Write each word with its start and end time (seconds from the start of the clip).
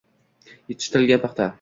yetishtirilgan 0.73 1.23
paxta 1.29 1.49